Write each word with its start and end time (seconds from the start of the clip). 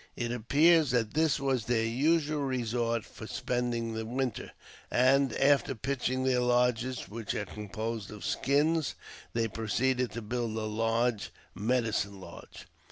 It 0.15 0.31
appears 0.31 0.89
that 0.89 1.13
this 1.13 1.39
was 1.39 1.65
their 1.65 1.85
usual 1.85 2.41
resort 2.41 3.05
for 3.05 3.27
spending 3.27 3.93
the 3.93 4.03
winter; 4.03 4.51
and, 4.89 5.31
after 5.33 5.75
pitching 5.75 6.23
their 6.23 6.39
lodges, 6.39 7.07
which 7.07 7.35
are 7.35 7.45
composed 7.45 8.09
of 8.09 8.25
skins, 8.25 8.95
they 9.33 9.47
proceeded 9.47 10.09
to 10.13 10.23
build 10.23 10.57
a 10.57 10.61
large" 10.61 11.29
medicine 11.53 12.19
lodge." 12.19 12.65